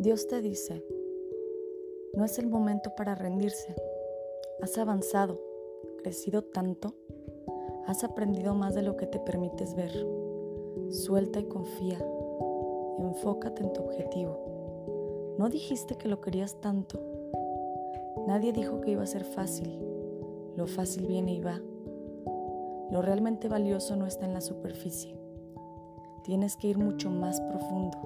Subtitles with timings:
[0.00, 0.84] Dios te dice,
[2.14, 3.74] no es el momento para rendirse.
[4.62, 5.40] Has avanzado,
[6.04, 6.94] crecido tanto,
[7.84, 9.90] has aprendido más de lo que te permites ver.
[10.90, 11.98] Suelta y confía,
[13.00, 15.34] enfócate en tu objetivo.
[15.36, 17.00] No dijiste que lo querías tanto.
[18.28, 19.80] Nadie dijo que iba a ser fácil.
[20.54, 21.60] Lo fácil viene y va.
[22.92, 25.18] Lo realmente valioso no está en la superficie.
[26.22, 27.98] Tienes que ir mucho más profundo.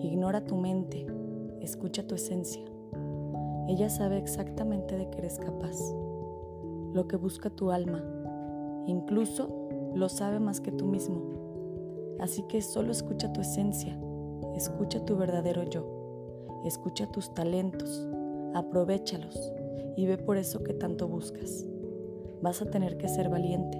[0.00, 1.06] Ignora tu mente,
[1.68, 2.64] escucha tu esencia.
[3.68, 5.76] Ella sabe exactamente de que eres capaz,
[6.94, 8.02] lo que busca tu alma.
[8.86, 12.16] Incluso lo sabe más que tú mismo.
[12.20, 14.00] Así que solo escucha tu esencia,
[14.56, 18.08] escucha tu verdadero yo, escucha tus talentos,
[18.54, 19.52] aprovechalos
[19.96, 21.66] y ve por eso que tanto buscas.
[22.40, 23.78] Vas a tener que ser valiente,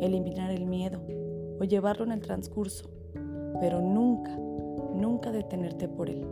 [0.00, 1.00] eliminar el miedo
[1.58, 2.90] o llevarlo en el transcurso,
[3.60, 4.36] pero nunca,
[4.94, 6.26] nunca detenerte por él.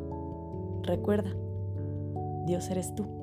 [0.82, 1.32] Recuerda,
[2.46, 3.22] Dios eres tú.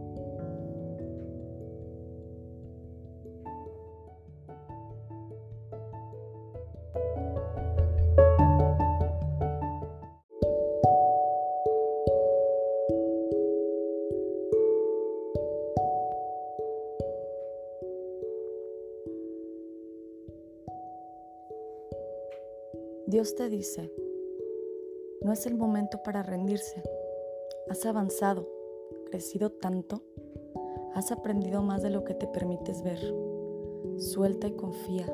[23.09, 23.91] Dios te dice,
[25.21, 26.83] no es el momento para rendirse.
[27.69, 28.47] Has avanzado,
[29.11, 30.01] crecido tanto,
[30.95, 32.99] has aprendido más de lo que te permites ver.
[33.97, 35.05] Suelta y confía,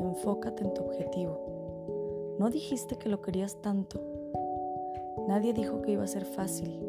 [0.00, 2.36] enfócate en tu objetivo.
[2.40, 4.00] No dijiste que lo querías tanto.
[5.28, 6.80] Nadie dijo que iba a ser fácil.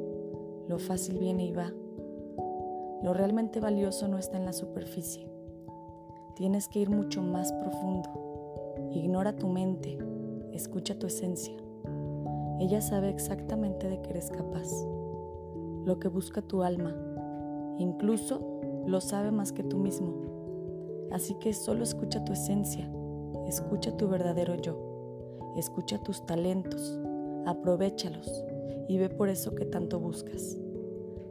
[0.68, 1.72] Lo fácil viene y va.
[3.04, 5.30] Lo realmente valioso no está en la superficie.
[6.36, 8.10] Tienes que ir mucho más profundo.
[8.92, 10.00] Ignora tu mente,
[10.52, 11.56] escucha tu esencia.
[12.60, 14.70] Ella sabe exactamente de que eres capaz,
[15.86, 16.96] lo que busca tu alma.
[17.78, 20.14] Incluso lo sabe más que tú mismo.
[21.12, 22.90] Así que solo escucha tu esencia,
[23.48, 27.00] escucha tu verdadero yo, escucha tus talentos,
[27.46, 28.44] aprovechalos
[28.88, 30.58] y ve por eso que tanto buscas.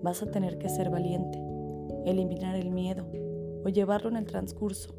[0.02, 1.42] Vas a tener que ser valiente,
[2.04, 3.06] eliminar el miedo
[3.64, 4.94] o llevarlo en el transcurso,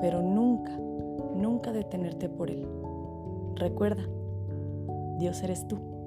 [0.00, 0.78] pero nunca
[1.38, 2.66] nunca detenerte por él.
[3.54, 4.02] Recuerda,
[5.18, 5.97] Dios eres tú.